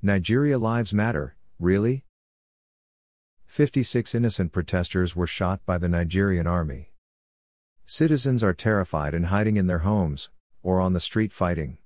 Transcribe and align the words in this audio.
Nigeria 0.00 0.60
Lives 0.60 0.94
Matter, 0.94 1.34
really? 1.58 2.04
56 3.46 4.14
innocent 4.14 4.52
protesters 4.52 5.16
were 5.16 5.26
shot 5.26 5.60
by 5.66 5.76
the 5.76 5.88
Nigerian 5.88 6.46
army. 6.46 6.92
Citizens 7.84 8.44
are 8.44 8.54
terrified 8.54 9.12
and 9.12 9.26
hiding 9.26 9.56
in 9.56 9.66
their 9.66 9.80
homes, 9.80 10.30
or 10.62 10.80
on 10.80 10.92
the 10.92 11.00
street 11.00 11.32
fighting. 11.32 11.78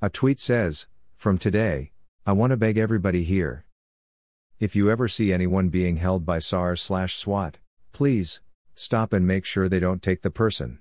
A 0.00 0.08
tweet 0.08 0.40
says, 0.40 0.86
From 1.16 1.36
today, 1.36 1.92
I 2.24 2.32
want 2.32 2.52
to 2.52 2.56
beg 2.56 2.78
everybody 2.78 3.24
here. 3.24 3.66
If 4.58 4.74
you 4.74 4.90
ever 4.90 5.06
see 5.06 5.30
anyone 5.30 5.68
being 5.68 5.98
held 5.98 6.24
by 6.24 6.38
SARS 6.38 6.80
slash 6.80 7.14
SWAT, 7.14 7.58
please, 7.92 8.40
stop 8.74 9.12
and 9.12 9.26
make 9.26 9.44
sure 9.44 9.68
they 9.68 9.80
don't 9.80 10.02
take 10.02 10.22
the 10.22 10.30
person. 10.30 10.78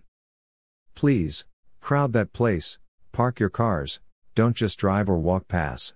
Please, 0.96 1.44
crowd 1.82 2.14
that 2.14 2.32
place, 2.32 2.80
park 3.12 3.38
your 3.42 3.50
cars, 3.50 4.00
don't 4.34 4.56
just 4.56 4.80
drive 4.80 5.10
or 5.10 5.18
walk 5.18 5.50
past. 5.50 5.94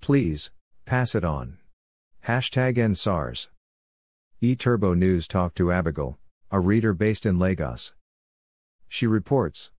Please, 0.00 0.50
pass 0.86 1.14
it 1.14 1.24
on. 1.24 1.58
Hashtag 2.26 2.78
EndSARS. 2.78 3.48
eTurbo 4.42 4.96
News 4.96 5.28
talked 5.28 5.56
to 5.58 5.70
Abigail, 5.70 6.18
a 6.50 6.58
reader 6.58 6.94
based 6.94 7.26
in 7.26 7.38
Lagos. 7.38 7.92
She 8.88 9.06
reports 9.06 9.70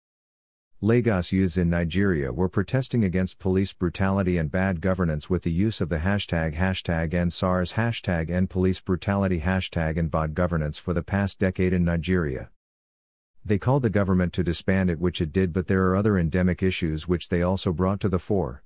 Lagos 0.79 1.31
youths 1.31 1.57
in 1.57 1.69
Nigeria 1.69 2.31
were 2.31 2.49
protesting 2.49 3.03
against 3.03 3.39
police 3.39 3.73
brutality 3.73 4.37
and 4.37 4.51
bad 4.51 4.79
governance 4.79 5.29
with 5.29 5.41
the 5.41 5.51
use 5.51 5.81
of 5.81 5.89
the 5.89 5.99
hashtag 5.99 6.55
hashtag 6.55 7.13
EndSARS 7.13 7.73
hashtag 7.73 8.29
EndPolice 8.29 8.83
brutality 8.83 9.41
hashtag 9.41 9.97
and 9.97 10.11
bad 10.11 10.35
governance 10.35 10.77
for 10.77 10.93
the 10.93 11.03
past 11.03 11.39
decade 11.39 11.73
in 11.73 11.83
Nigeria. 11.83 12.49
They 13.43 13.57
called 13.57 13.81
the 13.81 13.89
government 13.89 14.33
to 14.33 14.43
disband 14.43 14.91
it, 14.91 14.99
which 14.99 15.19
it 15.19 15.33
did, 15.33 15.51
but 15.51 15.65
there 15.67 15.87
are 15.87 15.95
other 15.95 16.17
endemic 16.17 16.61
issues 16.61 17.07
which 17.07 17.29
they 17.29 17.41
also 17.41 17.73
brought 17.73 17.99
to 18.01 18.09
the 18.09 18.19
fore. 18.19 18.61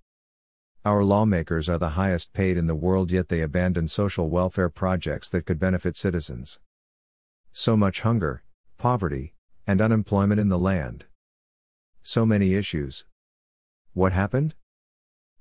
Our 0.85 1.03
lawmakers 1.03 1.67
are 1.67 1.79
the 1.79 1.97
highest 1.97 2.31
paid 2.31 2.57
in 2.57 2.67
the 2.67 2.75
world, 2.75 3.09
yet 3.09 3.29
they 3.29 3.41
abandon 3.41 3.87
social 3.87 4.29
welfare 4.29 4.69
projects 4.69 5.27
that 5.31 5.47
could 5.47 5.57
benefit 5.57 5.97
citizens. 5.97 6.59
So 7.51 7.75
much 7.75 8.01
hunger, 8.01 8.43
poverty, 8.77 9.33
and 9.65 9.81
unemployment 9.81 10.39
in 10.39 10.49
the 10.49 10.59
land. 10.59 11.05
So 12.03 12.23
many 12.23 12.53
issues. 12.53 13.05
What 13.93 14.13
happened? 14.13 14.53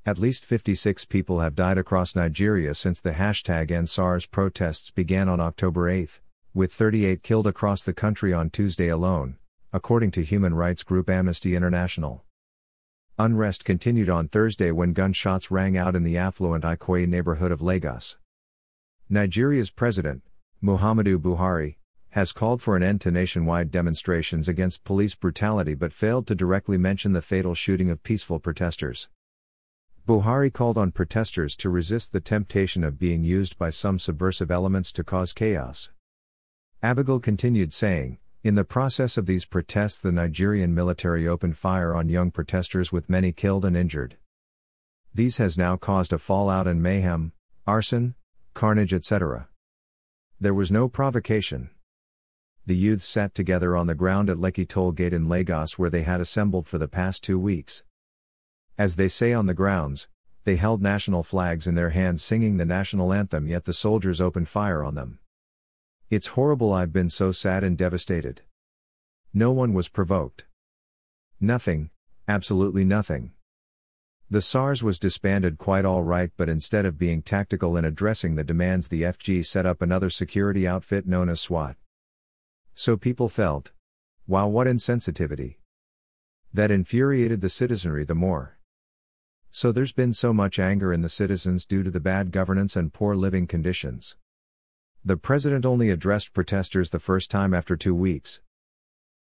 At 0.07 0.19
least 0.19 0.47
56 0.47 1.05
people 1.05 1.41
have 1.41 1.55
died 1.55 1.77
across 1.77 2.17
Nigeria 2.17 2.75
since 2.75 3.03
the 3.03 3.13
hashtag 3.13 3.71
EndSARS 3.71 4.31
protests 4.31 4.91
began 4.91 5.29
on 5.29 5.41
October 5.41 5.91
8 5.91 6.21
with 6.55 6.73
38 6.73 7.23
killed 7.23 7.47
across 7.47 7.83
the 7.83 7.93
country 7.93 8.33
on 8.33 8.49
Tuesday 8.49 8.89
alone, 8.89 9.37
according 9.75 10.11
to 10.13 10.23
human 10.23 10.55
rights 10.55 10.83
group 10.83 11.11
Amnesty 11.11 11.55
International. 11.55 12.25
Unrest 13.17 13.65
continued 13.65 14.11
on 14.11 14.27
Thursday 14.27 14.73
when 14.73 14.93
gunshots 14.93 15.49
rang 15.49 15.77
out 15.77 15.95
in 15.95 16.03
the 16.03 16.19
affluent 16.19 16.65
Ikoyi 16.65 17.07
neighborhood 17.07 17.53
of 17.53 17.63
Lagos. 17.63 18.17
Nigeria's 19.09 19.71
president, 19.71 20.25
Muhammadu 20.61 21.19
Buhari, 21.19 21.77
has 22.11 22.33
called 22.33 22.61
for 22.61 22.77
an 22.77 22.83
end 22.83 23.01
to 23.03 23.13
nationwide 23.13 23.71
demonstrations 23.71 24.49
against 24.49 24.83
police 24.83 25.15
brutality 25.15 25.75
but 25.75 25.93
failed 25.93 26.27
to 26.27 26.35
directly 26.35 26.77
mention 26.77 27.13
the 27.13 27.23
fatal 27.23 27.55
shooting 27.55 27.89
of 27.89 28.03
peaceful 28.03 28.41
protesters. 28.41 29.09
Buhari 30.09 30.53
called 30.53 30.77
on 30.77 30.91
protesters 30.91 31.55
to 31.55 31.71
resist 31.71 32.13
the 32.13 32.21
temptation 32.21 32.83
of 32.83 32.99
being 32.99 33.23
used 33.23 33.57
by 33.57 33.71
some 33.71 34.01
subversive 34.01 34.51
elements 34.51 34.91
to 34.91 35.05
cause 35.05 35.33
chaos. 35.33 35.91
Abigail 36.83 37.21
continued 37.21 37.73
saying, 37.73 38.19
In 38.45 38.57
the 38.57 38.63
process 38.63 39.17
of 39.17 39.25
these 39.25 39.47
protests, 39.47 40.03
the 40.03 40.13
Nigerian 40.13 40.75
military 40.75 41.27
opened 41.27 41.57
fire 41.57 41.95
on 41.95 42.11
young 42.11 42.31
protesters 42.31 42.93
with 42.93 43.09
many 43.09 43.33
killed 43.33 43.65
and 43.65 43.75
injured. 43.75 44.19
These 45.15 45.39
has 45.39 45.57
now 45.57 45.79
caused 45.79 46.13
a 46.13 46.19
fallout 46.19 46.67
and 46.67 46.83
mayhem, 46.83 47.33
arson, 47.67 48.17
carnage, 48.53 48.93
etc. 48.93 49.49
There 50.39 50.53
was 50.53 50.71
no 50.71 50.91
provocation. 50.91 51.71
The 52.67 52.77
youths 52.77 53.07
sat 53.07 53.35
together 53.35 53.75
on 53.75 53.87
the 53.87 53.95
ground 53.95 54.29
at 54.29 54.37
Lekki 54.37 54.69
toll 54.69 54.93
gate 54.93 55.15
in 55.15 55.27
Lagos 55.27 55.79
where 55.79 55.89
they 55.89 56.03
had 56.03 56.21
assembled 56.21 56.69
for 56.69 56.77
the 56.77 56.87
past 56.87 57.25
two 57.25 57.39
weeks. 57.39 57.83
As 58.77 58.97
they 58.97 59.09
say 59.09 59.33
on 59.33 59.47
the 59.47 59.55
grounds, 59.55 60.07
they 60.45 60.57
held 60.57 60.83
national 60.83 61.23
flags 61.23 61.67
in 61.67 61.77
their 61.77 61.91
hands 61.91 62.23
singing 62.23 62.59
the 62.59 62.67
national 62.67 63.11
anthem, 63.11 63.49
yet 63.49 63.65
the 63.65 63.73
soldiers 63.73 64.21
opened 64.21 64.51
fire 64.51 64.85
on 64.85 64.97
them. 64.97 65.19
It's 66.11 66.29
horrible, 66.29 66.73
I've 66.73 66.93
been 66.93 67.09
so 67.09 67.33
sad 67.33 67.65
and 67.65 67.79
devastated. 67.79 68.43
No 69.33 69.51
one 69.53 69.73
was 69.73 69.89
provoked. 69.89 70.45
Nothing, 71.41 71.91
absolutely 72.29 72.85
nothing. 72.85 73.33
The 74.31 74.43
SARS 74.43 74.83
was 74.83 74.99
disbanded 74.99 75.59
quite 75.59 75.85
all 75.85 76.03
right, 76.03 76.31
but 76.37 76.49
instead 76.49 76.87
of 76.87 76.99
being 76.99 77.23
tactical 77.23 77.77
in 77.77 77.85
addressing 77.85 78.35
the 78.35 78.45
demands, 78.45 78.89
the 78.89 79.03
FG 79.03 79.47
set 79.47 79.67
up 79.67 79.81
another 79.81 80.11
security 80.11 80.67
outfit 80.67 81.07
known 81.07 81.29
as 81.29 81.41
SWAT. 81.41 81.77
So 82.75 82.97
people 82.97 83.29
felt. 83.29 83.73
Wow, 84.27 84.49
what 84.49 84.67
insensitivity. 84.67 85.57
That 86.53 86.71
infuriated 86.71 87.41
the 87.41 87.49
citizenry 87.49 88.05
the 88.05 88.15
more. 88.15 88.59
So 89.51 89.73
there's 89.73 89.93
been 89.93 90.13
so 90.13 90.33
much 90.33 90.59
anger 90.59 90.93
in 90.93 91.03
the 91.03 91.09
citizens 91.09 91.65
due 91.65 91.83
to 91.83 91.91
the 91.91 92.01
bad 92.01 92.31
governance 92.33 92.77
and 92.77 92.93
poor 92.93 93.15
living 93.15 93.47
conditions. 93.47 94.17
The 95.07 95.19
president 95.19 95.67
only 95.67 95.91
addressed 95.91 96.33
protesters 96.33 96.89
the 96.89 96.99
first 96.99 97.31
time 97.31 97.53
after 97.53 97.77
two 97.77 97.95
weeks. 97.95 98.41